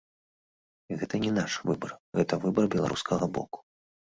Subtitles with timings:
[1.01, 1.91] Гэта не наш выбар,
[2.21, 3.59] гэта выбар беларускага боку.